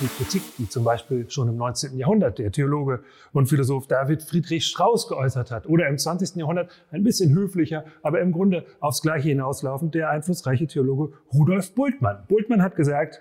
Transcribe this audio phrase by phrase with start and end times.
[0.00, 1.96] die Kritik, die zum Beispiel schon im 19.
[1.98, 3.02] Jahrhundert der Theologe
[3.32, 6.36] und Philosoph David Friedrich Strauss geäußert hat oder im 20.
[6.36, 12.24] Jahrhundert ein bisschen höflicher, aber im Grunde aufs Gleiche hinauslaufend der einflussreiche Theologe Rudolf Bultmann.
[12.28, 13.20] Bultmann hat gesagt,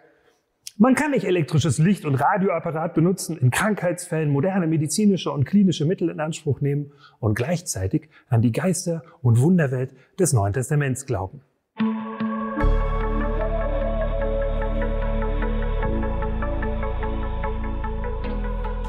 [0.80, 6.10] man kann nicht elektrisches Licht und Radioapparat benutzen, in Krankheitsfällen moderne medizinische und klinische Mittel
[6.10, 11.42] in Anspruch nehmen und gleichzeitig an die Geister- und Wunderwelt des Neuen Testaments glauben.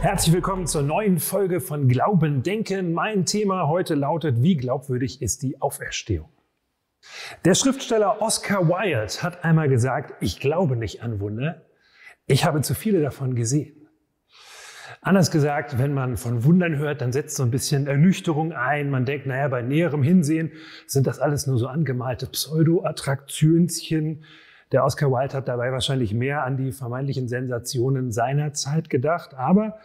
[0.01, 2.93] Herzlich willkommen zur neuen Folge von Glauben Denken.
[2.93, 6.29] Mein Thema heute lautet, wie glaubwürdig ist die Auferstehung?
[7.45, 11.62] Der Schriftsteller Oscar Wilde hat einmal gesagt, ich glaube nicht an Wunder,
[12.27, 13.88] ich habe zu viele davon gesehen.
[15.01, 18.91] Anders gesagt, wenn man von Wundern hört, dann setzt so ein bisschen Ernüchterung ein.
[18.91, 20.52] Man denkt, naja, bei näherem Hinsehen
[20.87, 24.24] sind das alles nur so angemalte Pseudo-Attraktionchen,
[24.73, 29.79] der Oscar Wilde hat dabei wahrscheinlich mehr an die vermeintlichen Sensationen seiner Zeit gedacht, aber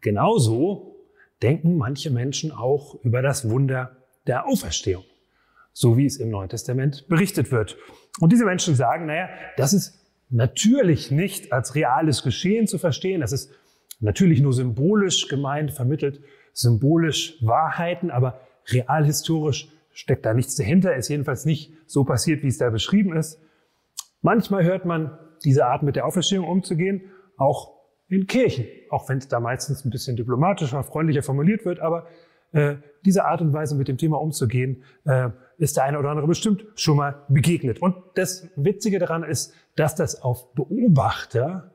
[0.00, 0.96] genauso
[1.42, 5.04] denken manche Menschen auch über das Wunder der Auferstehung,
[5.72, 7.76] so wie es im Neuen Testament berichtet wird.
[8.20, 13.32] Und diese Menschen sagen, naja, das ist natürlich nicht als reales Geschehen zu verstehen, das
[13.32, 13.52] ist
[14.00, 16.20] natürlich nur symbolisch gemeint, vermittelt
[16.52, 22.58] symbolisch Wahrheiten, aber realhistorisch steckt da nichts dahinter, ist jedenfalls nicht so passiert, wie es
[22.58, 23.40] da beschrieben ist.
[24.24, 27.02] Manchmal hört man diese Art mit der Auferstehung umzugehen,
[27.36, 27.74] auch
[28.08, 32.06] in Kirchen, auch wenn es da meistens ein bisschen diplomatischer, freundlicher formuliert wird, aber
[32.52, 36.26] äh, diese Art und Weise mit dem Thema umzugehen, äh, ist der eine oder andere
[36.26, 37.82] bestimmt schon mal begegnet.
[37.82, 41.72] Und das Witzige daran ist, dass das auf Beobachter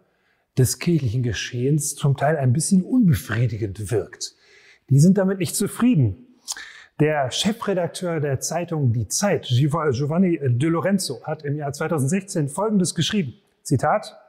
[0.58, 4.34] des kirchlichen Geschehens zum Teil ein bisschen unbefriedigend wirkt.
[4.90, 6.26] Die sind damit nicht zufrieden.
[7.00, 13.36] Der Chefredakteur der Zeitung Die Zeit, Giovanni De Lorenzo, hat im Jahr 2016 Folgendes geschrieben.
[13.64, 14.20] Zitat.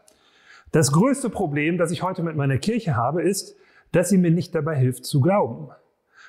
[0.70, 3.56] Das größte Problem, das ich heute mit meiner Kirche habe, ist,
[3.90, 5.70] dass sie mir nicht dabei hilft zu glauben.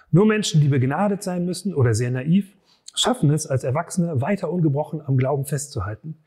[0.10, 2.52] Nur Menschen, die begnadet sein müssen oder sehr naiv,
[2.96, 6.18] schaffen es als Erwachsene weiter ungebrochen am Glauben festzuhalten.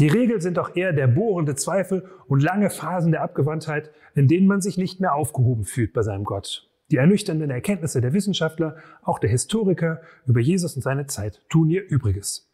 [0.00, 4.48] Die Regel sind doch eher der bohrende Zweifel und lange Phasen der Abgewandtheit, in denen
[4.48, 6.69] man sich nicht mehr aufgehoben fühlt bei seinem Gott.
[6.90, 11.86] Die ernüchternden Erkenntnisse der Wissenschaftler, auch der Historiker über Jesus und seine Zeit tun ihr
[11.88, 12.50] Übriges.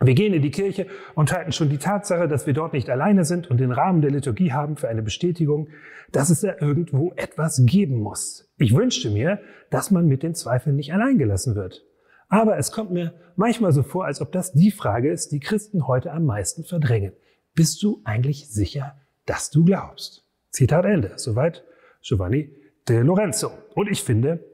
[0.00, 3.24] Wir gehen in die Kirche und halten schon die Tatsache, dass wir dort nicht alleine
[3.24, 5.68] sind und den Rahmen der Liturgie haben für eine Bestätigung,
[6.10, 8.50] dass es da irgendwo etwas geben muss.
[8.58, 9.40] Ich wünschte mir,
[9.70, 11.84] dass man mit den Zweifeln nicht alleingelassen wird.
[12.28, 15.86] Aber es kommt mir manchmal so vor, als ob das die Frage ist, die Christen
[15.86, 17.12] heute am meisten verdrängen.
[17.54, 18.96] Bist du eigentlich sicher,
[19.26, 20.26] dass du glaubst?
[20.50, 21.12] Zitat Ende.
[21.16, 21.64] Soweit
[22.02, 22.50] Giovanni
[22.88, 23.50] De Lorenzo.
[23.74, 24.44] Und ich finde,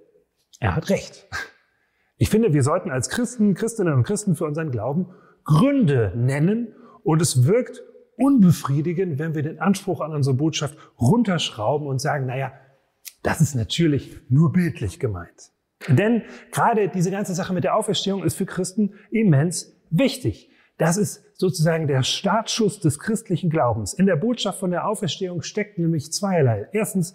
[0.61, 1.27] er hat recht.
[2.17, 6.75] Ich finde, wir sollten als Christen, Christinnen und Christen für unseren Glauben Gründe nennen
[7.05, 7.83] und es wirkt
[8.17, 12.53] unbefriedigend, wenn wir den Anspruch an unsere Botschaft runterschrauben und sagen, naja,
[13.23, 15.53] das ist natürlich nur bildlich gemeint.
[15.87, 20.51] Denn gerade diese ganze Sache mit der Auferstehung ist für Christen immens wichtig.
[20.79, 23.93] Das ist sozusagen der Startschuss des christlichen Glaubens.
[23.93, 26.69] In der Botschaft von der Auferstehung steckt nämlich zweierlei.
[26.73, 27.15] Erstens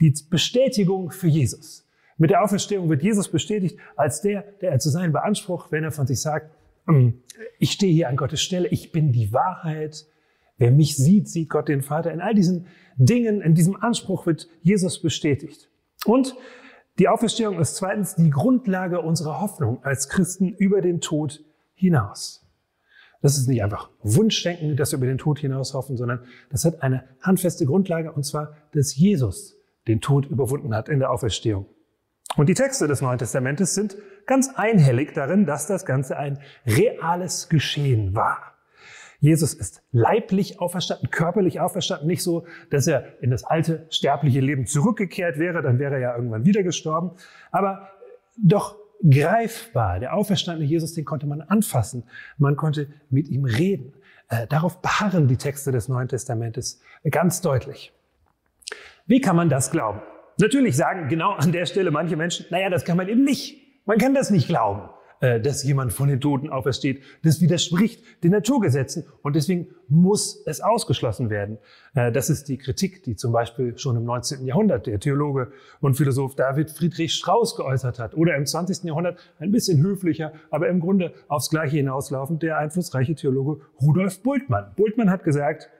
[0.00, 1.86] die Bestätigung für Jesus.
[2.16, 5.92] Mit der Auferstehung wird Jesus bestätigt als der, der er zu sein beansprucht, wenn er
[5.92, 6.50] von sich sagt,
[6.88, 7.22] ähm,
[7.58, 10.06] ich stehe hier an Gottes Stelle, ich bin die Wahrheit.
[10.58, 12.12] Wer mich sieht, sieht Gott den Vater.
[12.12, 15.68] In all diesen Dingen, in diesem Anspruch wird Jesus bestätigt.
[16.04, 16.36] Und
[16.98, 21.42] die Auferstehung ist zweitens die Grundlage unserer Hoffnung als Christen über den Tod
[21.74, 22.43] hinaus.
[23.24, 26.20] Das ist nicht einfach Wunschdenken, dass wir über den Tod hinaus hoffen, sondern
[26.50, 29.56] das hat eine handfeste Grundlage, und zwar, dass Jesus
[29.88, 31.64] den Tod überwunden hat in der Auferstehung.
[32.36, 33.96] Und die Texte des Neuen Testamentes sind
[34.26, 38.58] ganz einhellig darin, dass das Ganze ein reales Geschehen war.
[39.20, 44.66] Jesus ist leiblich auferstanden, körperlich auferstanden, nicht so, dass er in das alte sterbliche Leben
[44.66, 47.12] zurückgekehrt wäre, dann wäre er ja irgendwann wieder gestorben,
[47.50, 47.88] aber
[48.36, 48.76] doch
[49.08, 50.00] greifbar.
[50.00, 52.04] Der auferstandene Jesus, den konnte man anfassen.
[52.38, 53.92] Man konnte mit ihm reden.
[54.28, 56.80] Äh, darauf beharren die Texte des Neuen Testamentes
[57.10, 57.92] ganz deutlich.
[59.06, 60.00] Wie kann man das glauben?
[60.38, 63.60] Natürlich sagen genau an der Stelle manche Menschen, naja, das kann man eben nicht.
[63.86, 64.88] Man kann das nicht glauben.
[65.24, 67.02] Äh, dass jemand von den Toten aufersteht.
[67.22, 71.56] Das widerspricht den Naturgesetzen und deswegen muss es ausgeschlossen werden.
[71.94, 74.44] Äh, das ist die Kritik, die zum Beispiel schon im 19.
[74.44, 75.50] Jahrhundert der Theologe
[75.80, 78.84] und Philosoph David Friedrich Strauss geäußert hat oder im 20.
[78.84, 84.72] Jahrhundert ein bisschen höflicher, aber im Grunde aufs Gleiche hinauslaufend der einflussreiche Theologe Rudolf Bultmann.
[84.76, 85.70] Bultmann hat gesagt,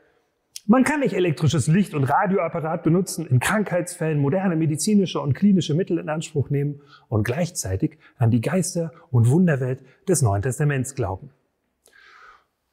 [0.66, 5.98] man kann nicht elektrisches Licht und Radioapparat benutzen, in Krankheitsfällen moderne medizinische und klinische Mittel
[5.98, 11.30] in Anspruch nehmen und gleichzeitig an die Geister- und Wunderwelt des Neuen Testaments glauben.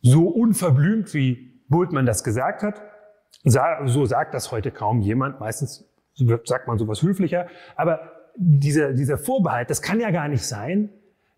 [0.02, 2.82] So unverblümt wie Bultmann das gesagt hat,
[3.44, 5.40] So sagt das heute kaum jemand.
[5.40, 5.86] Meistens
[6.46, 7.48] sagt man sowas höflicher.
[7.76, 10.90] Aber dieser, dieser Vorbehalt, das kann ja gar nicht sein.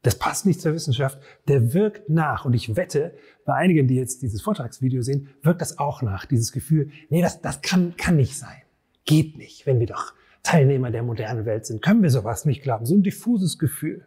[0.03, 1.17] Das passt nicht zur Wissenschaft.
[1.47, 2.45] Der wirkt nach.
[2.45, 3.15] Und ich wette,
[3.45, 6.25] bei einigen, die jetzt dieses Vortragsvideo sehen, wirkt das auch nach.
[6.25, 8.61] Dieses Gefühl, nee, das, das kann, kann nicht sein.
[9.05, 10.13] Geht nicht, wenn wir doch
[10.43, 11.81] Teilnehmer der modernen Welt sind.
[11.81, 12.85] Können wir sowas nicht glauben?
[12.85, 14.05] So ein diffuses Gefühl.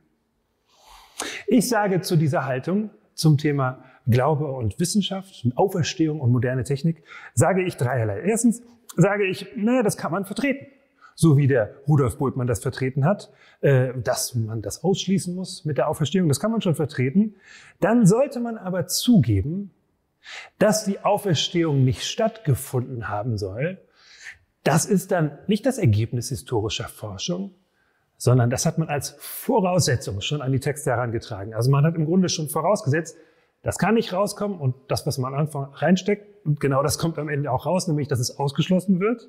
[1.46, 7.02] Ich sage zu dieser Haltung zum Thema Glaube und Wissenschaft, Auferstehung und moderne Technik,
[7.34, 8.20] sage ich dreierlei.
[8.20, 8.62] Erstens
[8.96, 10.66] sage ich, naja, das kann man vertreten.
[11.18, 13.32] So wie der Rudolf Bultmann das vertreten hat,
[13.62, 17.34] äh, dass man das ausschließen muss mit der Auferstehung, das kann man schon vertreten.
[17.80, 19.70] Dann sollte man aber zugeben,
[20.58, 23.78] dass die Auferstehung nicht stattgefunden haben soll.
[24.62, 27.54] Das ist dann nicht das Ergebnis historischer Forschung,
[28.19, 31.54] sondern das hat man als Voraussetzung schon an die Texte herangetragen.
[31.54, 33.16] Also man hat im Grunde schon vorausgesetzt,
[33.62, 36.26] das kann nicht rauskommen und das, was man am Anfang reinsteckt,
[36.60, 39.28] genau das kommt am Ende auch raus, nämlich dass es ausgeschlossen wird.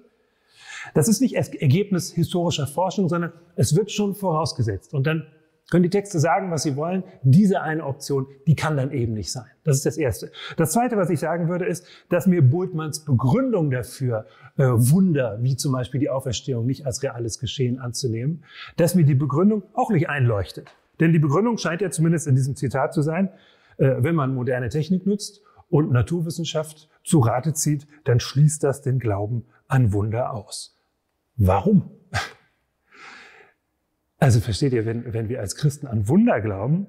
[0.93, 4.93] Das ist nicht Ergebnis historischer Forschung, sondern es wird schon vorausgesetzt.
[4.93, 5.27] Und dann
[5.69, 7.03] können die Texte sagen, was sie wollen.
[7.23, 9.47] Diese eine Option, die kann dann eben nicht sein.
[9.63, 10.31] Das ist das Erste.
[10.55, 14.25] Das Zweite, was ich sagen würde, ist, dass mir Bultmanns Begründung dafür,
[14.57, 18.43] äh, Wunder, wie zum Beispiel die Auferstehung, nicht als reales Geschehen anzunehmen,
[18.77, 20.69] dass mir die Begründung auch nicht einleuchtet.
[20.99, 23.29] Denn die Begründung scheint ja zumindest in diesem Zitat zu sein,
[23.77, 28.99] äh, wenn man moderne Technik nutzt und Naturwissenschaft zu Rate zieht, dann schließt das den
[28.99, 30.76] Glauben an Wunder aus.
[31.37, 31.91] Warum?
[34.19, 36.87] Also versteht ihr, wenn, wenn wir als Christen an Wunder glauben,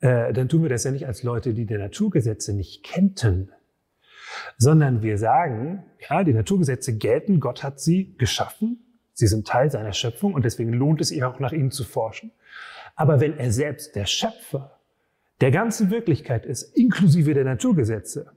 [0.00, 3.52] äh, dann tun wir das ja nicht als Leute, die die Naturgesetze nicht kennten,
[4.56, 8.78] sondern wir sagen, ja, die Naturgesetze gelten, Gott hat sie geschaffen,
[9.12, 12.32] sie sind Teil seiner Schöpfung und deswegen lohnt es ihr auch nach ihnen zu forschen.
[12.96, 14.80] Aber wenn er selbst der Schöpfer
[15.40, 18.32] der ganzen Wirklichkeit ist, inklusive der Naturgesetze,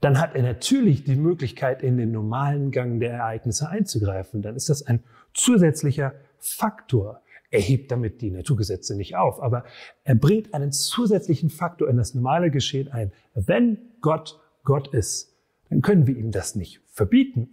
[0.00, 4.42] dann hat er natürlich die Möglichkeit, in den normalen Gang der Ereignisse einzugreifen.
[4.42, 5.02] Dann ist das ein
[5.32, 7.22] zusätzlicher Faktor.
[7.50, 9.64] Er hebt damit die Naturgesetze nicht auf, aber
[10.04, 13.12] er bringt einen zusätzlichen Faktor in das normale Geschehen ein.
[13.34, 15.34] Wenn Gott Gott ist,
[15.70, 17.50] dann können wir ihm das nicht verbieten.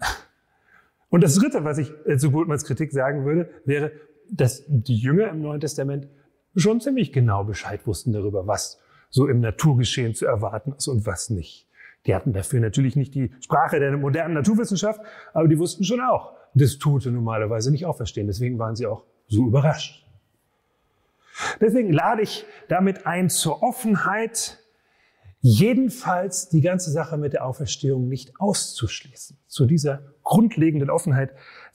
[1.10, 3.92] Und das Dritte, was ich zu Bultmanns Kritik sagen würde, wäre,
[4.31, 6.07] dass die Jünger im Neuen Testament
[6.56, 8.80] schon ziemlich genau Bescheid wussten darüber, was
[9.10, 11.68] so im Naturgeschehen zu erwarten ist und was nicht.
[12.05, 15.01] Die hatten dafür natürlich nicht die Sprache der modernen Naturwissenschaft,
[15.33, 18.27] aber die wussten schon auch, das Tote normalerweise nicht auferstehen.
[18.27, 20.05] Deswegen waren sie auch so überrascht.
[21.59, 24.59] Deswegen lade ich damit ein zur Offenheit,
[25.39, 29.38] jedenfalls die ganze Sache mit der Auferstehung nicht auszuschließen.
[29.47, 31.31] Zu dieser grundlegenden Offenheit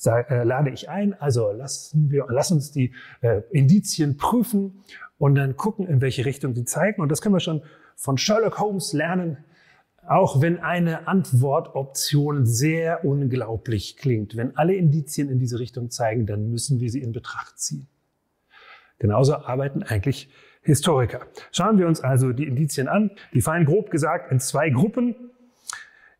[0.06, 1.14] äh, lade ich ein.
[1.20, 4.84] Also lassen wir, lass uns die äh, Indizien prüfen
[5.18, 7.02] und dann gucken, in welche Richtung sie zeigen.
[7.02, 7.62] Und das können wir schon
[7.94, 9.38] von Sherlock Holmes lernen.
[10.08, 16.50] Auch wenn eine Antwortoption sehr unglaublich klingt, wenn alle Indizien in diese Richtung zeigen, dann
[16.50, 17.88] müssen wir sie in Betracht ziehen.
[18.98, 20.30] Genauso arbeiten eigentlich
[20.62, 21.26] Historiker.
[21.52, 23.10] Schauen wir uns also die Indizien an.
[23.34, 25.14] Die fallen grob gesagt in zwei Gruppen.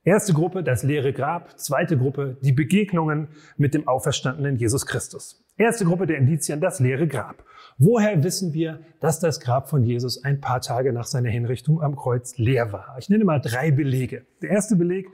[0.05, 1.59] Erste Gruppe, das leere Grab.
[1.59, 5.43] Zweite Gruppe, die Begegnungen mit dem auferstandenen Jesus Christus.
[5.59, 7.43] Erste Gruppe der Indizien, das leere Grab.
[7.79, 11.97] Woher wissen wir, dass das Grab von Jesus ein paar Tage nach seiner Hinrichtung am
[11.97, 12.95] Kreuz leer war?
[13.01, 14.25] Ich nenne mal drei Belege.
[14.41, 15.09] Der erste Beleg,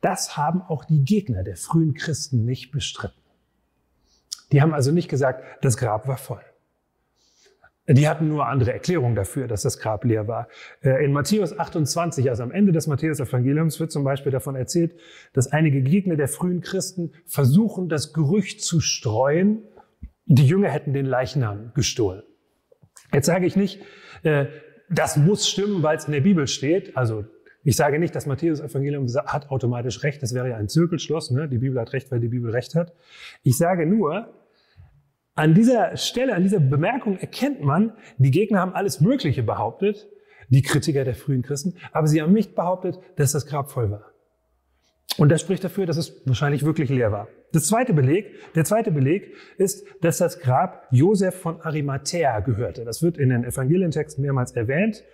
[0.00, 3.20] das haben auch die Gegner der frühen Christen nicht bestritten.
[4.50, 6.42] Die haben also nicht gesagt, das Grab war voll.
[7.88, 10.48] Die hatten nur andere Erklärungen dafür, dass das Grab leer war.
[10.82, 14.96] Äh, in Matthäus 28, also am Ende des Matthäus-Evangeliums, wird zum Beispiel davon erzählt,
[15.32, 19.62] dass einige Gegner der frühen Christen versuchen, das Gerücht zu streuen,
[20.24, 22.22] die Jünger hätten den Leichnam gestohlen.
[23.12, 23.80] Jetzt sage ich nicht,
[24.24, 24.46] äh,
[24.90, 26.96] das muss stimmen, weil es in der Bibel steht.
[26.96, 27.24] Also
[27.62, 30.22] ich sage nicht, das Matthäus-Evangelium hat automatisch recht.
[30.22, 31.30] Das wäre ja ein Zirkelschloss.
[31.30, 31.48] Ne?
[31.48, 32.92] Die Bibel hat recht, weil die Bibel recht hat.
[33.42, 34.32] Ich sage nur,
[35.36, 40.08] an dieser Stelle, an dieser Bemerkung erkennt man, die Gegner haben alles Mögliche behauptet,
[40.48, 44.12] die Kritiker der frühen Christen, aber sie haben nicht behauptet, dass das Grab voll war.
[45.18, 47.28] Und das spricht dafür, dass es wahrscheinlich wirklich leer war.
[47.52, 52.84] Das zweite Beleg, der zweite Beleg ist, dass das Grab Josef von Arimathea gehörte.
[52.84, 55.04] Das wird in den Evangelientexten mehrmals erwähnt.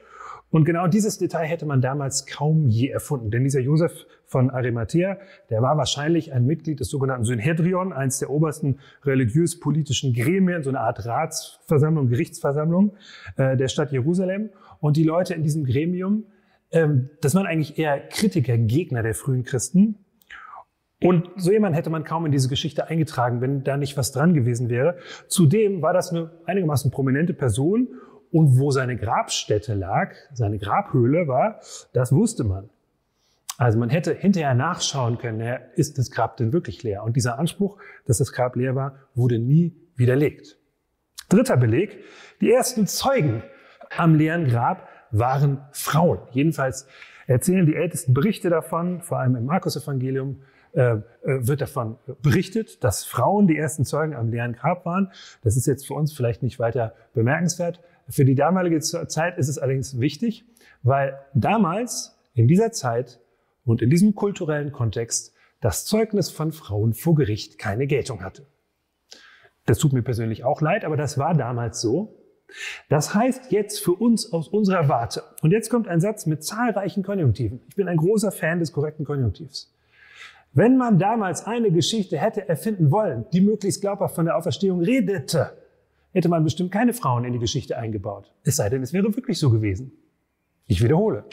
[0.53, 3.31] Und genau dieses Detail hätte man damals kaum je erfunden.
[3.31, 5.17] Denn dieser Josef von Arimathea,
[5.49, 10.81] der war wahrscheinlich ein Mitglied des sogenannten Synhedrion, eines der obersten religiös-politischen Gremien, so eine
[10.81, 12.93] Art Ratsversammlung, Gerichtsversammlung
[13.37, 14.51] äh, der Stadt Jerusalem.
[14.81, 16.25] Und die Leute in diesem Gremium,
[16.71, 20.05] ähm, das waren eigentlich eher Kritiker, Gegner der frühen Christen.
[21.03, 24.35] Und so jemand hätte man kaum in diese Geschichte eingetragen, wenn da nicht was dran
[24.35, 24.99] gewesen wäre.
[25.29, 27.89] Zudem war das eine einigermaßen prominente Person
[28.33, 31.61] und wo seine Grabstätte lag, seine Grabhöhle war,
[31.93, 32.71] das wusste man.
[33.59, 37.05] Also man hätte hinterher nachschauen können, ist das Grab denn wirklich leer?
[37.05, 40.57] Und dieser Anspruch, dass das Grab leer war, wurde nie widerlegt.
[41.29, 42.03] Dritter Beleg,
[42.41, 43.43] die ersten Zeugen
[43.97, 46.19] am leeren Grab waren Frauen.
[46.33, 46.87] Jedenfalls
[47.27, 53.05] erzählen die ältesten Berichte davon, vor allem im Markus-Evangelium, äh, äh, wird davon berichtet, dass
[53.05, 55.13] Frauen die ersten Zeugen am leeren Grab waren.
[55.43, 57.81] Das ist jetzt für uns vielleicht nicht weiter bemerkenswert.
[58.09, 60.45] Für die damalige Zeit ist es allerdings wichtig,
[60.83, 63.21] weil damals, in dieser Zeit
[63.65, 68.47] und in diesem kulturellen Kontext, das Zeugnis von Frauen vor Gericht keine Geltung hatte.
[69.65, 72.19] Das tut mir persönlich auch leid, aber das war damals so.
[72.89, 75.23] Das heißt jetzt für uns aus unserer Warte.
[75.41, 77.61] Und jetzt kommt ein Satz mit zahlreichen Konjunktiven.
[77.69, 79.73] Ich bin ein großer Fan des korrekten Konjunktivs.
[80.53, 85.53] Wenn man damals eine Geschichte hätte erfinden wollen, die möglichst glaubhaft von der Auferstehung redete,
[86.13, 88.33] hätte man bestimmt keine Frauen in die Geschichte eingebaut.
[88.45, 89.93] Es sei denn, es wäre wirklich so gewesen.
[90.67, 91.25] Ich wiederhole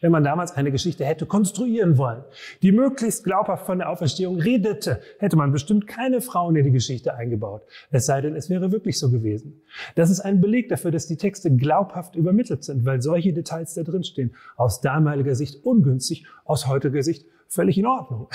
[0.00, 2.22] wenn man damals eine Geschichte hätte konstruieren wollen,
[2.62, 7.14] die möglichst glaubhaft von der Auferstehung redete, hätte man bestimmt keine Frauen in die Geschichte
[7.14, 7.62] eingebaut.
[7.90, 9.60] Es sei denn, es wäre wirklich so gewesen.
[9.94, 13.82] Das ist ein Beleg dafür, dass die Texte glaubhaft übermittelt sind, weil solche Details da
[13.82, 14.34] drin stehen.
[14.56, 18.28] Aus damaliger Sicht ungünstig, aus heutiger Sicht völlig in Ordnung.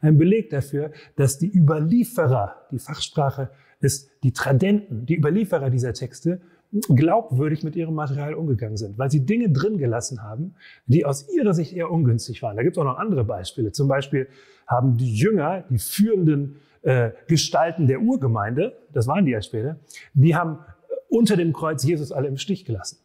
[0.00, 3.50] Ein Beleg dafür, dass die Überlieferer, die Fachsprache
[3.82, 6.40] ist die Tradenten, die Überlieferer dieser Texte
[6.88, 10.54] glaubwürdig mit ihrem Material umgegangen sind, weil sie Dinge drin gelassen haben,
[10.86, 12.56] die aus ihrer Sicht eher ungünstig waren.
[12.56, 13.72] Da gibt es auch noch andere Beispiele.
[13.72, 14.26] Zum Beispiel
[14.66, 19.76] haben die Jünger, die führenden äh, Gestalten der Urgemeinde, das waren die ja später,
[20.14, 22.98] die haben äh, unter dem Kreuz Jesus alle im Stich gelassen,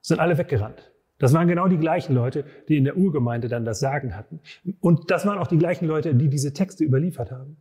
[0.00, 0.90] sind alle weggerannt.
[1.18, 4.40] Das waren genau die gleichen Leute, die in der Urgemeinde dann das Sagen hatten.
[4.80, 7.58] Und das waren auch die gleichen Leute, die diese Texte überliefert haben.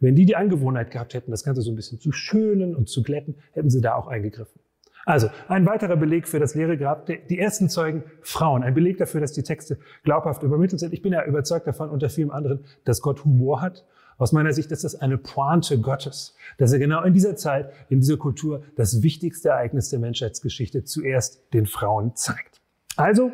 [0.00, 3.02] Wenn die die Angewohnheit gehabt hätten, das Ganze so ein bisschen zu schönen und zu
[3.02, 4.60] glätten, hätten sie da auch eingegriffen.
[5.08, 8.62] Also ein weiterer Beleg für das leere Grab, die ersten Zeugen Frauen.
[8.62, 10.92] Ein Beleg dafür, dass die Texte glaubhaft übermittelt sind.
[10.92, 13.86] Ich bin ja überzeugt davon, unter vielem anderen, dass Gott Humor hat.
[14.18, 18.00] Aus meiner Sicht ist das eine Pointe Gottes, dass er genau in dieser Zeit, in
[18.00, 22.60] dieser Kultur das wichtigste Ereignis der Menschheitsgeschichte zuerst den Frauen zeigt.
[22.96, 23.32] Also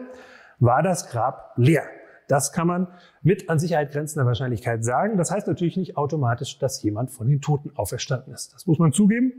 [0.60, 1.84] war das Grab leer.
[2.28, 2.88] Das kann man
[3.22, 5.16] mit an Sicherheit grenzender Wahrscheinlichkeit sagen.
[5.16, 8.54] Das heißt natürlich nicht automatisch, dass jemand von den Toten auferstanden ist.
[8.54, 9.32] Das muss man zugeben.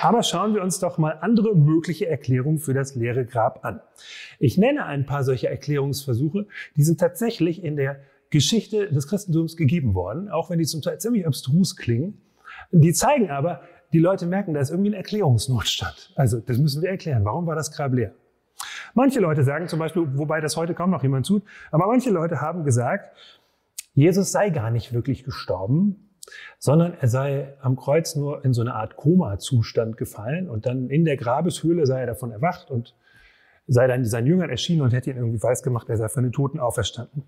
[0.00, 3.80] Aber schauen wir uns doch mal andere mögliche Erklärungen für das leere Grab an.
[4.38, 8.00] Ich nenne ein paar solcher Erklärungsversuche, die sind tatsächlich in der
[8.30, 12.20] Geschichte des Christentums gegeben worden, auch wenn die zum Teil ziemlich abstrus klingen.
[12.70, 13.62] Die zeigen aber,
[13.92, 16.12] die Leute merken, da ist irgendwie ein Erklärungsnotstand.
[16.14, 17.24] Also das müssen wir erklären.
[17.24, 18.14] Warum war das Grab leer?
[18.94, 22.40] Manche Leute sagen zum Beispiel, wobei das heute kaum noch jemand tut, aber manche Leute
[22.40, 23.16] haben gesagt,
[23.94, 26.10] Jesus sei gar nicht wirklich gestorben,
[26.58, 31.04] sondern er sei am Kreuz nur in so eine Art Koma-Zustand gefallen und dann in
[31.04, 32.94] der Grabeshöhle sei er davon erwacht und
[33.66, 36.32] sei dann seinen Jüngern erschienen und hätte ihn irgendwie weiß gemacht, er sei von den
[36.32, 37.24] Toten auferstanden.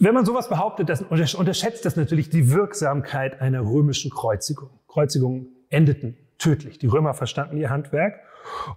[0.00, 4.70] Wenn man sowas behauptet, das unterschätzt das natürlich die Wirksamkeit einer römischen Kreuzigung.
[4.88, 6.78] Kreuzigungen endeten tödlich.
[6.78, 8.20] Die Römer verstanden ihr Handwerk.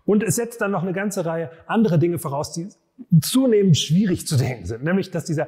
[0.05, 2.67] Und es setzt dann noch eine ganze Reihe anderer Dinge voraus, die
[3.21, 4.83] zunehmend schwierig zu denken sind.
[4.83, 5.47] Nämlich, dass dieser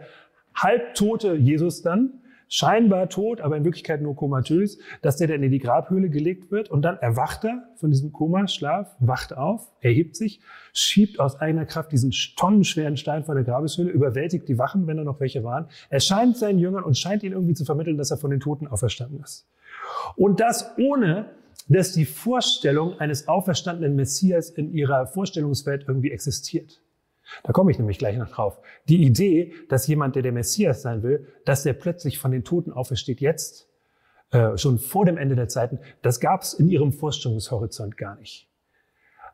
[0.56, 5.60] halbtote Jesus dann scheinbar tot, aber in Wirklichkeit nur komatös, dass der dann in die
[5.60, 10.42] Grabhöhle gelegt wird und dann erwacht er von diesem Komaschlaf, wacht auf, erhebt sich,
[10.74, 15.04] schiebt aus eigener Kraft diesen tonnenschweren Stein von der Grabeshöhle, überwältigt die Wachen, wenn da
[15.04, 18.32] noch welche waren, erscheint seinen Jüngern und scheint ihnen irgendwie zu vermitteln, dass er von
[18.32, 19.48] den Toten auferstanden ist.
[20.16, 21.30] Und das ohne,
[21.70, 26.82] dass die Vorstellung eines auferstandenen Messias in ihrer Vorstellungswelt irgendwie existiert.
[27.44, 28.60] Da komme ich nämlich gleich noch drauf.
[28.88, 32.72] Die Idee, dass jemand, der der Messias sein will, dass der plötzlich von den Toten
[32.72, 33.70] aufersteht jetzt,
[34.32, 38.49] äh, schon vor dem Ende der Zeiten, das gab es in ihrem Vorstellungshorizont gar nicht.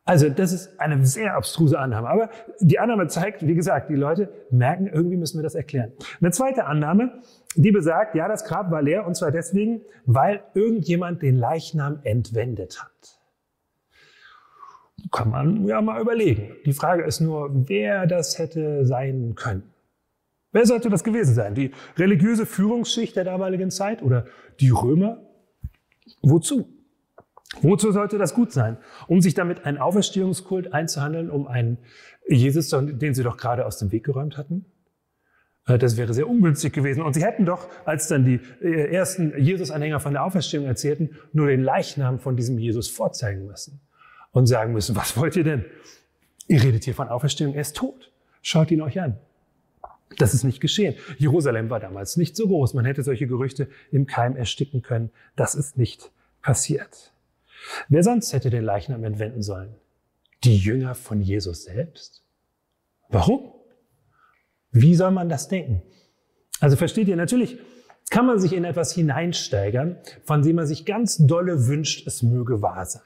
[0.05, 2.07] Also das ist eine sehr abstruse Annahme.
[2.07, 5.93] Aber die Annahme zeigt, wie gesagt, die Leute merken, irgendwie müssen wir das erklären.
[6.21, 7.21] Eine zweite Annahme,
[7.55, 12.81] die besagt, ja, das Grab war leer und zwar deswegen, weil irgendjemand den Leichnam entwendet
[12.81, 13.19] hat
[15.11, 16.55] kann man ja mal überlegen.
[16.65, 19.63] Die Frage ist nur, wer das hätte sein können.
[20.51, 21.53] Wer sollte das gewesen sein?
[21.53, 24.25] Die religiöse Führungsschicht der damaligen Zeit oder
[24.59, 25.19] die Römer?
[26.21, 26.67] Wozu?
[27.61, 28.77] Wozu sollte das gut sein?
[29.07, 31.77] Um sich damit einen Auferstehungskult einzuhandeln, um einen
[32.27, 34.65] Jesus, den sie doch gerade aus dem Weg geräumt hatten?
[35.67, 37.01] Äh, das wäre sehr ungünstig gewesen.
[37.01, 41.47] Und sie hätten doch, als dann die äh, ersten Jesus-Anhänger von der Auferstehung erzählten, nur
[41.47, 43.81] den Leichnam von diesem Jesus vorzeigen müssen
[44.31, 45.65] und sagen müssen, was wollt ihr denn?
[46.47, 48.11] Ihr redet hier von Auferstehung, er ist tot.
[48.41, 49.17] Schaut ihn euch an.
[50.17, 50.95] Das ist nicht geschehen.
[51.17, 52.75] Jerusalem war damals nicht so groß.
[52.75, 55.09] Man hätte solche Gerüchte im Keim ersticken können.
[55.35, 57.11] Das ist nicht passiert.
[57.89, 59.75] Wer sonst hätte den Leichnam entwenden sollen?
[60.43, 62.23] Die Jünger von Jesus selbst?
[63.09, 63.51] Warum?
[64.71, 65.81] Wie soll man das denken?
[66.59, 67.57] Also versteht ihr, natürlich
[68.09, 72.61] kann man sich in etwas hineinsteigern, von dem man sich ganz dolle wünscht, es möge
[72.61, 73.01] wahr sein.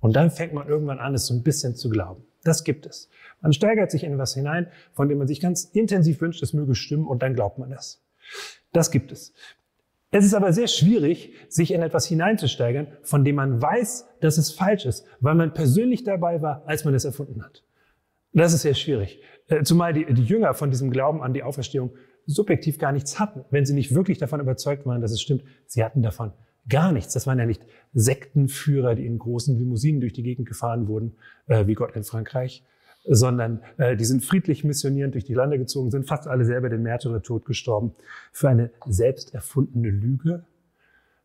[0.00, 2.24] Und dann fängt man irgendwann an, es so ein bisschen zu glauben.
[2.44, 3.08] Das gibt es.
[3.40, 6.74] Man steigert sich in etwas hinein, von dem man sich ganz intensiv wünscht, es möge
[6.74, 8.02] stimmen und dann glaubt man das.
[8.72, 9.32] Das gibt es.
[10.14, 14.52] Es ist aber sehr schwierig, sich in etwas hineinzusteigern, von dem man weiß, dass es
[14.52, 17.64] falsch ist, weil man persönlich dabei war, als man es erfunden hat.
[18.34, 19.22] Das ist sehr schwierig.
[19.48, 21.94] Äh, zumal die, die Jünger von diesem Glauben an die Auferstehung
[22.26, 25.44] subjektiv gar nichts hatten, wenn sie nicht wirklich davon überzeugt waren, dass es stimmt.
[25.66, 26.32] Sie hatten davon
[26.68, 27.14] gar nichts.
[27.14, 27.64] Das waren ja nicht
[27.94, 31.16] Sektenführer, die in großen Limousinen durch die Gegend gefahren wurden,
[31.46, 32.64] äh, wie Gott in Frankreich,
[33.04, 36.82] sondern äh, die sind friedlich missionierend durch die Lande gezogen, sind fast alle selber den
[36.82, 37.94] Märtyrertod gestorben
[38.32, 40.44] für eine selbst erfundene Lüge.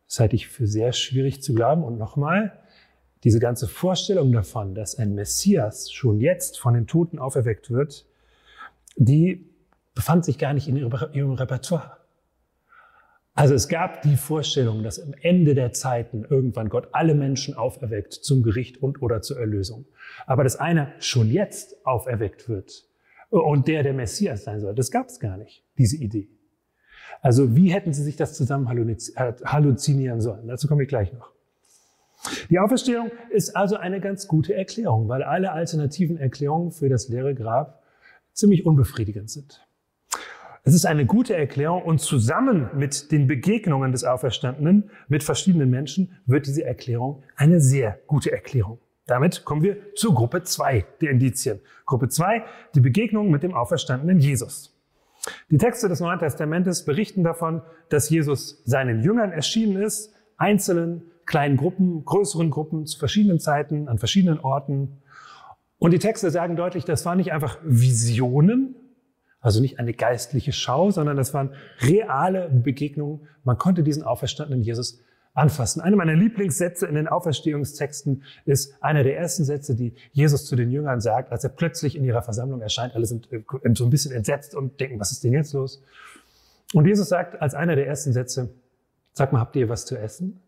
[0.06, 1.84] Das halte ich für sehr schwierig zu glauben.
[1.84, 2.58] Und nochmal,
[3.24, 8.06] diese ganze Vorstellung davon, dass ein Messias schon jetzt von den Toten auferweckt wird,
[8.96, 9.48] die
[9.94, 11.97] befand sich gar nicht in ihrem Repertoire.
[13.38, 18.12] Also es gab die Vorstellung, dass am Ende der Zeiten irgendwann Gott alle Menschen auferweckt
[18.12, 19.84] zum Gericht und oder zur Erlösung.
[20.26, 22.88] Aber dass einer schon jetzt auferweckt wird
[23.30, 26.28] und der der Messias sein soll, das gab es gar nicht, diese Idee.
[27.22, 30.48] Also wie hätten sie sich das zusammen halluzinieren sollen?
[30.48, 31.30] Dazu komme ich gleich noch.
[32.50, 37.36] Die Auferstehung ist also eine ganz gute Erklärung, weil alle alternativen Erklärungen für das leere
[37.36, 37.84] Grab
[38.32, 39.64] ziemlich unbefriedigend sind.
[40.64, 46.18] Es ist eine gute Erklärung und zusammen mit den Begegnungen des Auferstandenen mit verschiedenen Menschen
[46.26, 48.78] wird diese Erklärung eine sehr gute Erklärung.
[49.06, 51.60] Damit kommen wir zur Gruppe 2 der Indizien.
[51.86, 54.74] Gruppe 2, die Begegnung mit dem auferstandenen Jesus.
[55.50, 61.56] Die Texte des Neuen Testamentes berichten davon, dass Jesus seinen Jüngern erschienen ist, einzelnen, kleinen
[61.56, 64.98] Gruppen, größeren Gruppen zu verschiedenen Zeiten, an verschiedenen Orten.
[65.78, 68.74] Und die Texte sagen deutlich, das waren nicht einfach Visionen,
[69.40, 73.28] also nicht eine geistliche Schau, sondern das waren reale Begegnungen.
[73.44, 75.00] Man konnte diesen auferstandenen Jesus
[75.34, 75.80] anfassen.
[75.80, 80.70] Einer meiner Lieblingssätze in den Auferstehungstexten ist einer der ersten Sätze, die Jesus zu den
[80.70, 82.94] Jüngern sagt, als er plötzlich in ihrer Versammlung erscheint.
[82.94, 83.42] Alle sind äh,
[83.74, 85.82] so ein bisschen entsetzt und denken, was ist denn jetzt los?
[86.74, 88.50] Und Jesus sagt als einer der ersten Sätze,
[89.12, 90.42] sag mal, habt ihr was zu essen?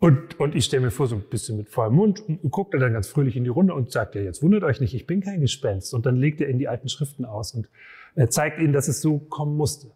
[0.00, 2.80] Und, und ich stelle mir vor, so ein bisschen mit vollem Mund und guckt er
[2.80, 5.20] dann ganz fröhlich in die Runde und sagt, ja, jetzt wundert euch nicht, ich bin
[5.20, 5.92] kein Gespenst.
[5.92, 7.68] Und dann legt er in die alten Schriften aus und
[8.16, 9.88] er zeigt ihnen, dass es so kommen musste.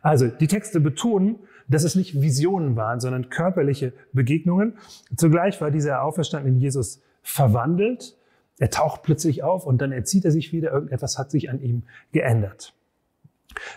[0.00, 1.36] Also die Texte betonen,
[1.68, 4.78] dass es nicht Visionen waren, sondern körperliche Begegnungen.
[5.14, 8.16] Zugleich war dieser auferstandene Jesus verwandelt.
[8.58, 10.72] Er taucht plötzlich auf und dann erzieht er sich wieder.
[10.72, 12.72] Irgendetwas hat sich an ihm geändert.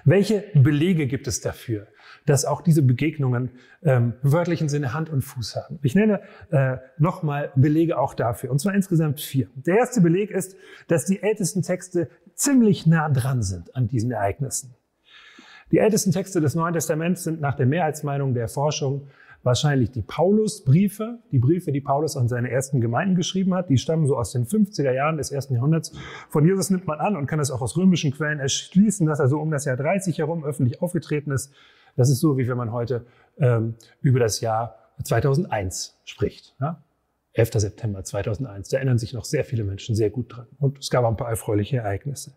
[0.03, 1.87] Welche Belege gibt es dafür,
[2.25, 3.51] dass auch diese Begegnungen
[3.83, 5.79] ähm, im wörtlichen Sinne Hand und Fuß haben?
[5.81, 9.47] Ich nenne äh, nochmal Belege auch dafür, und zwar insgesamt vier.
[9.55, 10.55] Der erste Beleg ist,
[10.87, 14.75] dass die ältesten Texte ziemlich nah dran sind an diesen Ereignissen.
[15.71, 19.07] Die ältesten Texte des Neuen Testaments sind nach der Mehrheitsmeinung der Forschung
[19.43, 23.69] wahrscheinlich die Paulusbriefe, die Briefe, die Paulus an seine ersten Gemeinden geschrieben hat.
[23.69, 25.93] Die stammen so aus den 50er Jahren des ersten Jahrhunderts.
[26.29, 29.27] Von Jesus nimmt man an und kann es auch aus römischen Quellen erschließen, dass er
[29.27, 31.51] so um das Jahr 30 herum öffentlich aufgetreten ist.
[31.95, 33.05] Das ist so, wie wenn man heute
[33.39, 36.55] ähm, über das Jahr 2001 spricht.
[36.59, 36.81] Ja?
[37.33, 37.51] 11.
[37.53, 38.69] September 2001.
[38.69, 40.47] Da erinnern sich noch sehr viele Menschen sehr gut dran.
[40.59, 42.33] Und es gab auch ein paar erfreuliche Ereignisse.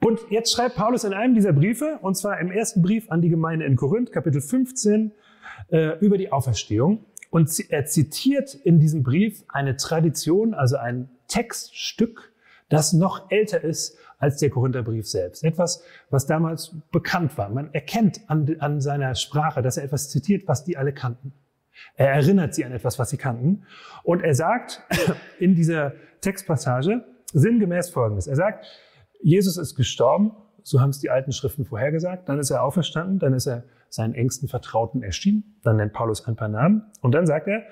[0.00, 3.28] Und jetzt schreibt Paulus in einem dieser Briefe, und zwar im ersten Brief an die
[3.28, 5.12] Gemeinde in Korinth, Kapitel 15,
[5.70, 7.04] äh, über die Auferstehung.
[7.30, 12.32] Und er zitiert in diesem Brief eine Tradition, also ein Textstück,
[12.68, 15.42] das noch älter ist als der Korintherbrief selbst.
[15.42, 17.48] Etwas, was damals bekannt war.
[17.48, 21.32] Man erkennt an, an seiner Sprache, dass er etwas zitiert, was die alle kannten.
[21.96, 23.64] Er erinnert sie an etwas, was sie kannten.
[24.04, 24.82] Und er sagt
[25.38, 28.26] in dieser Textpassage sinngemäß Folgendes.
[28.26, 28.66] Er sagt,
[29.22, 32.28] Jesus ist gestorben, so haben es die alten Schriften vorhergesagt.
[32.28, 35.60] Dann ist er auferstanden, dann ist er seinen engsten Vertrauten erschienen.
[35.62, 36.90] Dann nennt Paulus ein paar Namen.
[37.02, 37.62] Und dann sagt er,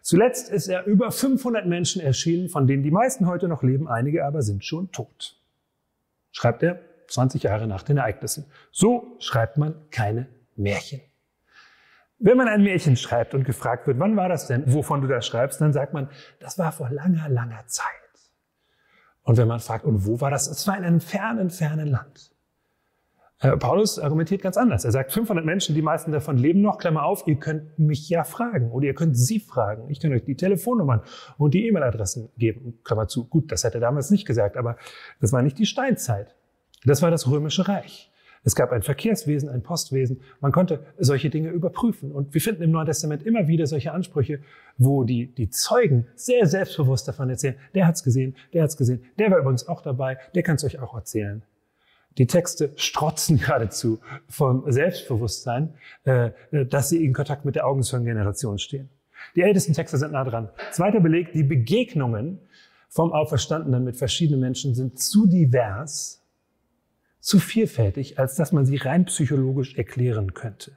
[0.00, 4.24] zuletzt ist er über 500 Menschen erschienen, von denen die meisten heute noch leben, einige
[4.24, 5.38] aber sind schon tot.
[6.32, 8.46] Schreibt er 20 Jahre nach den Ereignissen.
[8.72, 11.02] So schreibt man keine Märchen.
[12.18, 15.26] Wenn man ein Märchen schreibt und gefragt wird, wann war das denn, wovon du das
[15.26, 16.08] schreibst, dann sagt man,
[16.40, 17.84] das war vor langer, langer Zeit.
[19.22, 20.46] Und wenn man fragt, und wo war das?
[20.46, 22.30] Es war in einem fernen, fernen Land.
[23.40, 24.84] Äh, Paulus argumentiert ganz anders.
[24.84, 28.24] Er sagt, 500 Menschen, die meisten davon leben noch, Klammer auf, ihr könnt mich ja
[28.24, 29.90] fragen oder ihr könnt sie fragen.
[29.90, 31.02] Ich kann euch die Telefonnummern
[31.36, 33.26] und die E-Mail-Adressen geben, Klammer zu.
[33.26, 34.76] Gut, das hat er damals nicht gesagt, aber
[35.20, 36.34] das war nicht die Steinzeit.
[36.84, 38.10] Das war das Römische Reich.
[38.46, 40.20] Es gab ein Verkehrswesen, ein Postwesen.
[40.40, 42.12] Man konnte solche Dinge überprüfen.
[42.12, 44.40] Und wir finden im Neuen Testament immer wieder solche Ansprüche,
[44.78, 49.32] wo die, die Zeugen sehr selbstbewusst davon erzählen, der hat's gesehen, der hat's gesehen, der
[49.32, 51.42] war übrigens auch dabei, der kann es euch auch erzählen.
[52.18, 53.98] Die Texte strotzen geradezu
[54.28, 55.74] vom Selbstbewusstsein,
[56.04, 58.88] äh, dass sie in Kontakt mit der Augenzeugengeneration stehen.
[59.34, 60.48] Die ältesten Texte sind nah dran.
[60.72, 62.38] Zweiter Beleg, die Begegnungen
[62.88, 66.22] vom Auferstandenen mit verschiedenen Menschen sind zu divers,
[67.20, 70.72] zu vielfältig, als dass man sie rein psychologisch erklären könnte.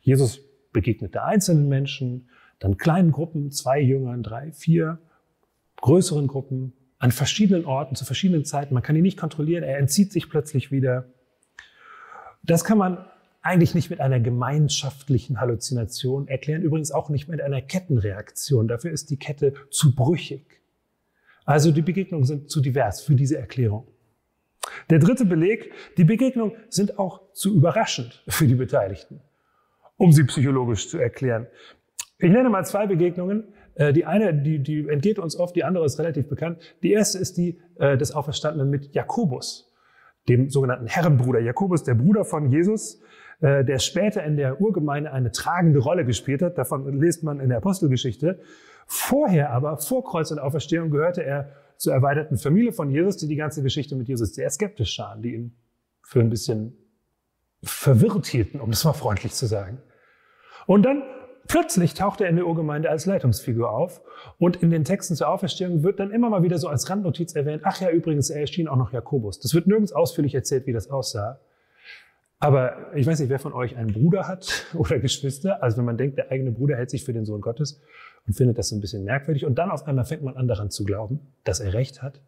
[0.00, 0.40] Jesus
[0.72, 2.28] begegnete einzelnen Menschen,
[2.58, 4.98] dann kleinen Gruppen, zwei Jüngern, drei, vier,
[5.80, 8.74] größeren Gruppen, an verschiedenen Orten, zu verschiedenen Zeiten.
[8.74, 11.04] Man kann ihn nicht kontrollieren, er entzieht sich plötzlich wieder.
[12.42, 13.04] Das kann man
[13.40, 18.68] eigentlich nicht mit einer gemeinschaftlichen Halluzination erklären, übrigens auch nicht mit einer Kettenreaktion.
[18.68, 20.60] Dafür ist die Kette zu brüchig.
[21.44, 23.86] Also die Begegnungen sind zu divers für diese Erklärung.
[24.90, 29.20] Der dritte Beleg, die Begegnungen sind auch zu überraschend für die Beteiligten,
[29.96, 31.46] um sie psychologisch zu erklären.
[32.18, 33.44] Ich nenne mal zwei Begegnungen.
[33.78, 36.58] Äh, die eine, die, die entgeht uns oft, die andere ist relativ bekannt.
[36.82, 39.72] Die erste ist die äh, des Auferstandenen mit Jakobus,
[40.28, 41.40] dem sogenannten Herrenbruder.
[41.40, 43.00] Jakobus, der Bruder von Jesus,
[43.40, 46.58] äh, der später in der Urgemeinde eine tragende Rolle gespielt hat.
[46.58, 48.40] Davon liest man in der Apostelgeschichte.
[48.86, 53.36] Vorher aber, vor Kreuz und Auferstehung, gehörte er zur erweiterten Familie von Jesus, die die
[53.36, 55.56] ganze Geschichte mit Jesus sehr skeptisch sahen, die ihn
[56.02, 56.76] für ein bisschen
[57.62, 59.78] verwirrt hielten, um es mal freundlich zu sagen.
[60.66, 61.02] Und dann
[61.48, 64.00] plötzlich taucht er in der Urgemeinde als Leitungsfigur auf
[64.38, 67.62] und in den Texten zur Auferstehung wird dann immer mal wieder so als Randnotiz erwähnt,
[67.64, 69.40] ach ja, übrigens, er erschien auch noch Jakobus.
[69.40, 71.40] Das wird nirgends ausführlich erzählt, wie das aussah.
[72.40, 75.62] Aber ich weiß nicht, wer von euch einen Bruder hat oder Geschwister.
[75.62, 77.80] Also wenn man denkt, der eigene Bruder hält sich für den Sohn Gottes
[78.26, 80.70] und findet das so ein bisschen merkwürdig und dann auf einmal fängt man an daran
[80.70, 82.20] zu glauben, dass er recht hat.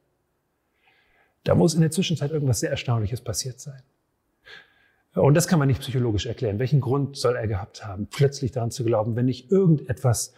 [1.45, 3.83] Da muss in der Zwischenzeit irgendwas sehr Erstaunliches passiert sein.
[5.15, 6.59] Und das kann man nicht psychologisch erklären.
[6.59, 10.35] Welchen Grund soll er gehabt haben, plötzlich daran zu glauben, wenn nicht irgendetwas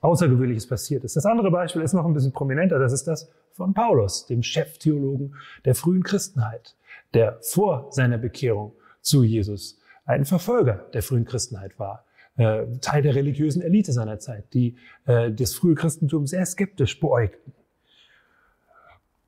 [0.00, 1.16] Außergewöhnliches passiert ist?
[1.16, 2.78] Das andere Beispiel ist noch ein bisschen prominenter.
[2.78, 6.76] Das ist das von Paulus, dem Cheftheologen der frühen Christenheit,
[7.14, 12.04] der vor seiner Bekehrung zu Jesus ein Verfolger der frühen Christenheit war.
[12.36, 17.52] Äh, Teil der religiösen Elite seiner Zeit, die äh, das frühe Christentum sehr skeptisch beäugten.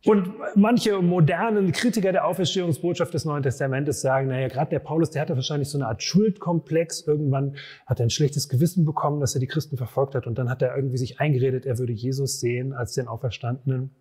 [0.04, 5.22] Und manche modernen Kritiker der Auferstehungsbotschaft des Neuen Testamentes sagen, naja, gerade der Paulus, der
[5.22, 7.06] hatte wahrscheinlich so eine Art Schuldkomplex.
[7.06, 10.26] Irgendwann hat er ein schlechtes Gewissen bekommen, dass er die Christen verfolgt hat.
[10.26, 13.94] Und dann hat er irgendwie sich eingeredet, er würde Jesus sehen als den Auferstandenen.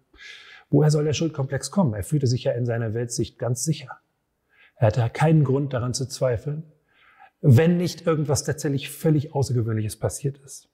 [0.70, 1.94] Woher soll der Schuldkomplex kommen?
[1.94, 4.00] Er fühlte sich ja in seiner Weltsicht ganz sicher.
[4.76, 6.64] Er hatte keinen Grund daran zu zweifeln,
[7.40, 10.68] wenn nicht irgendwas tatsächlich völlig Außergewöhnliches passiert ist.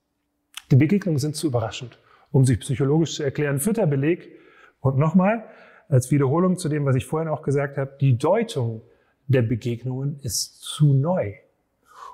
[0.72, 1.98] Die Begegnungen sind zu überraschend,
[2.32, 3.60] um sich psychologisch zu erklären.
[3.60, 4.40] Vierter Beleg,
[4.80, 5.44] und nochmal,
[5.88, 8.82] als Wiederholung zu dem, was ich vorhin auch gesagt habe, die Deutung
[9.26, 11.34] der Begegnungen ist zu neu,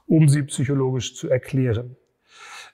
[0.07, 1.97] um sie psychologisch zu erklären.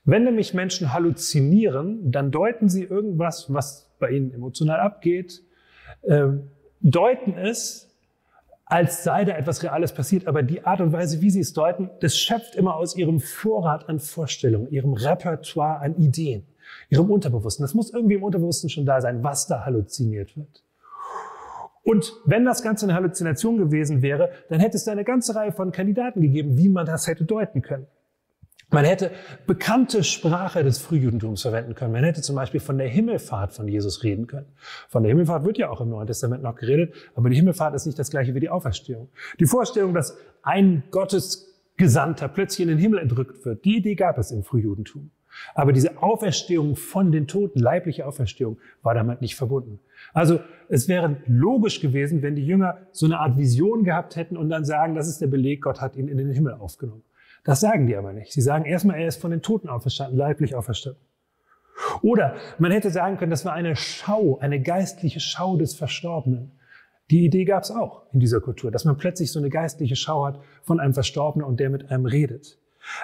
[0.05, 5.43] Wenn nämlich Menschen halluzinieren, dann deuten sie irgendwas, was bei ihnen emotional abgeht,
[6.03, 6.27] äh,
[6.81, 7.89] deuten es,
[8.65, 11.91] als sei da etwas Reales passiert, aber die Art und Weise, wie sie es deuten,
[12.01, 16.47] das schöpft immer aus ihrem Vorrat an Vorstellungen, ihrem Repertoire an Ideen
[16.89, 17.63] ihrem Unterbewussten.
[17.63, 20.63] Das muss irgendwie im Unterbewussten schon da sein, was da halluziniert wird.
[21.85, 25.53] Und wenn das Ganze eine Halluzination gewesen wäre, dann hätte es da eine ganze Reihe
[25.53, 27.87] von Kandidaten gegeben, wie man das hätte deuten können.
[28.73, 29.11] Man hätte
[29.47, 31.93] bekannte Sprache des Frühjudentums verwenden können.
[31.93, 34.47] Man hätte zum Beispiel von der Himmelfahrt von Jesus reden können.
[34.89, 37.85] Von der Himmelfahrt wird ja auch im Neuen Testament noch geredet, aber die Himmelfahrt ist
[37.85, 39.11] nicht das gleiche wie die Auferstehung.
[39.39, 44.31] Die Vorstellung, dass ein Gottesgesandter plötzlich in den Himmel entrückt wird, die Idee gab es
[44.31, 45.11] im Frühjudentum.
[45.55, 49.81] Aber diese Auferstehung von den Toten, leibliche Auferstehung, war damit nicht verbunden.
[50.13, 54.49] Also es wäre logisch gewesen, wenn die Jünger so eine Art Vision gehabt hätten und
[54.49, 57.03] dann sagen, das ist der Beleg, Gott hat ihn in den Himmel aufgenommen.
[57.45, 58.33] Das sagen die aber nicht.
[58.33, 61.03] Sie sagen erstmal, er ist von den Toten auferstanden, leiblich auferstanden.
[62.03, 66.53] Oder man hätte sagen können, das war eine Schau, eine geistliche Schau des Verstorbenen.
[67.11, 70.25] Die Idee gab es auch in dieser Kultur, dass man plötzlich so eine geistliche Schau
[70.25, 72.59] hat von einem Verstorbenen und der mit einem redet.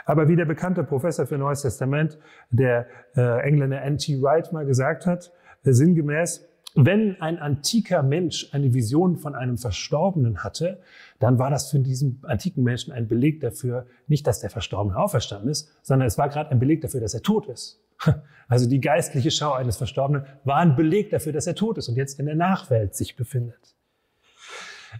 [0.05, 2.19] Aber wie der bekannte Professor für Neues Testament,
[2.51, 2.87] der
[3.17, 4.21] äh, Engländer N.T.
[4.21, 5.33] Wright mal gesagt hat,
[5.65, 10.81] äh, sinngemäß, wenn ein antiker Mensch eine Vision von einem Verstorbenen hatte,
[11.19, 15.51] dann war das für diesen antiken Menschen ein Beleg dafür, nicht, dass der Verstorbene auferstanden
[15.51, 17.81] ist, sondern es war gerade ein Beleg dafür, dass er tot ist.
[18.51, 21.97] Also die geistliche Schau eines Verstorbenen war ein Beleg dafür, dass er tot ist und
[21.97, 23.77] jetzt in der Nachwelt sich befindet.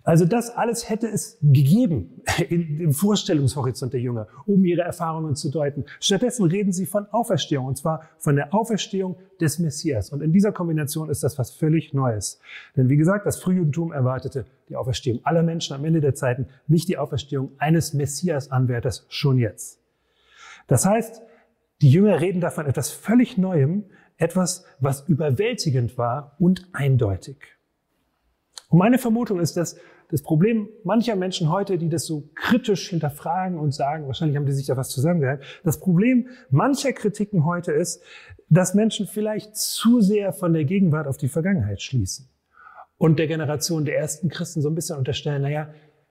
[0.05, 5.85] Also das alles hätte es gegeben im Vorstellungshorizont der Jünger, um ihre Erfahrungen zu deuten.
[6.01, 10.11] Stattdessen reden sie von Auferstehung, und zwar von der Auferstehung des Messias.
[10.11, 12.41] Und in dieser Kombination ist das was völlig Neues.
[12.77, 16.89] Denn wie gesagt, das Frühjudentum erwartete die Auferstehung aller Menschen am Ende der Zeiten, nicht
[16.89, 19.81] die Auferstehung eines Messias-Anwärters schon jetzt.
[20.67, 21.23] Das heißt,
[21.81, 23.85] die Jünger reden davon etwas völlig Neuem,
[24.17, 27.58] etwas, was überwältigend war und eindeutig.
[28.69, 29.77] Und meine Vermutung ist, dass
[30.11, 34.53] das Problem mancher Menschen heute, die das so kritisch hinterfragen und sagen, wahrscheinlich haben die
[34.53, 38.03] sich da was zusammengehört, das Problem mancher Kritiken heute ist,
[38.49, 42.29] dass Menschen vielleicht zu sehr von der Gegenwart auf die Vergangenheit schließen
[42.99, 45.71] und der Generation der ersten Christen so ein bisschen unterstellen, naja,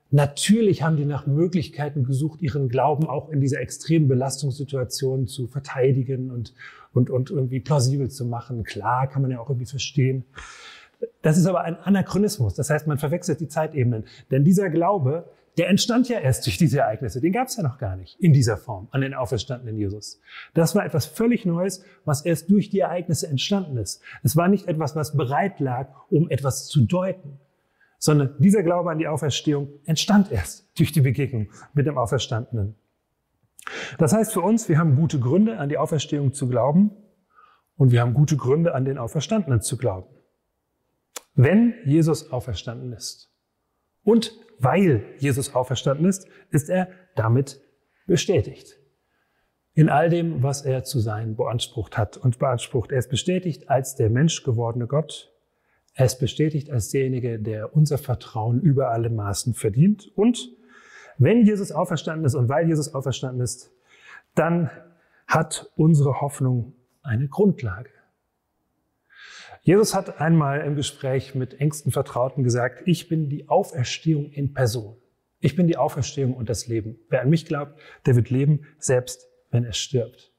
[0.09, 6.31] natürlich haben die nach Möglichkeiten gesucht, ihren Glauben auch in dieser extremen Belastungssituation zu verteidigen
[6.31, 6.53] und,
[6.93, 8.63] und, und irgendwie plausibel zu machen.
[8.63, 10.25] Klar, kann man ja auch irgendwie verstehen.
[11.21, 12.55] Das ist aber ein Anachronismus.
[12.55, 14.05] Das heißt, man verwechselt die Zeitebenen.
[14.31, 17.19] Denn dieser Glaube, der entstand ja erst durch diese Ereignisse.
[17.19, 20.19] Den gab es ja noch gar nicht in dieser Form an den auferstandenen Jesus.
[20.53, 24.01] Das war etwas völlig Neues, was erst durch die Ereignisse entstanden ist.
[24.23, 27.39] Es war nicht etwas, was bereit lag, um etwas zu deuten,
[27.97, 32.75] sondern dieser Glaube an die Auferstehung entstand erst durch die Begegnung mit dem Auferstandenen.
[33.97, 36.91] Das heißt für uns, wir haben gute Gründe, an die Auferstehung zu glauben
[37.75, 40.07] und wir haben gute Gründe, an den Auferstandenen zu glauben.
[41.37, 43.31] Wenn Jesus auferstanden ist
[44.03, 47.61] und weil Jesus auferstanden ist, ist er damit
[48.07, 48.79] bestätigt.
[49.75, 52.91] In all dem, was er zu sein beansprucht hat und beansprucht.
[52.91, 55.31] Er ist bestätigt als der Mensch gewordene Gott.
[55.93, 60.11] Er ist bestätigt als derjenige, der unser Vertrauen über alle Maßen verdient.
[60.15, 60.49] Und
[61.19, 63.71] wenn Jesus auferstanden ist und weil Jesus auferstanden ist,
[64.33, 64.71] dann
[65.27, 66.73] hat unsere Hoffnung
[67.03, 67.91] eine Grundlage.
[69.67, 74.95] Jesus hat einmal im Gespräch mit engsten Vertrauten gesagt, ich bin die Auferstehung in Person.
[75.41, 76.95] Ich bin die Auferstehung und das Leben.
[77.09, 80.31] Wer an mich glaubt, der wird leben, selbst wenn er stirbt.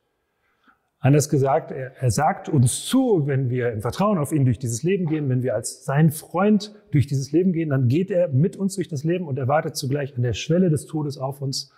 [0.99, 4.83] Anders gesagt, er, er, sagt uns zu, wenn wir im Vertrauen auf ihn durch dieses
[4.83, 8.57] Leben gehen, wenn wir als sein Freund durch dieses Leben gehen, dann geht er mit
[8.57, 11.71] uns durch das Leben und er wartet zugleich an der Schwelle des Todes auf uns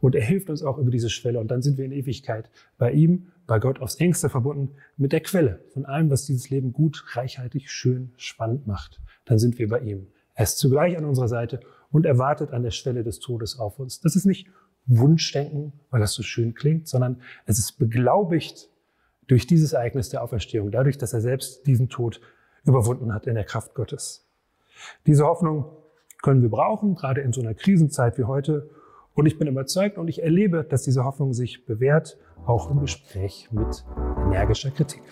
[0.00, 1.40] und er hilft uns auch über diese Schwelle.
[1.40, 5.20] Und dann sind wir in Ewigkeit bei ihm, bei Gott aufs engste verbunden mit der
[5.20, 9.00] Quelle von allem, was dieses Leben gut, reichhaltig, schön, spannend macht.
[9.24, 10.08] Dann sind wir bei ihm.
[10.34, 13.78] Er ist zugleich an unserer Seite und er wartet an der Schwelle des Todes auf
[13.78, 14.00] uns.
[14.00, 14.48] Das ist nicht
[14.86, 18.68] Wunschdenken, weil das so schön klingt, sondern es ist beglaubigt
[19.26, 22.20] durch dieses Ereignis der Auferstehung, dadurch, dass er selbst diesen Tod
[22.64, 24.28] überwunden hat in der Kraft Gottes.
[25.06, 25.66] Diese Hoffnung
[26.22, 28.70] können wir brauchen, gerade in so einer Krisenzeit wie heute,
[29.16, 33.48] und ich bin überzeugt und ich erlebe, dass diese Hoffnung sich bewährt, auch im Gespräch
[33.50, 33.84] mit
[34.26, 35.02] energischer Kritik.